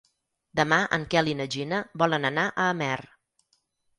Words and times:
Demà 0.59 0.79
en 0.97 1.03
Quel 1.11 1.29
i 1.33 1.35
na 1.41 1.45
Gina 1.57 1.81
volen 2.03 2.25
anar 2.31 2.45
a 2.47 2.65
Amer. 2.71 2.99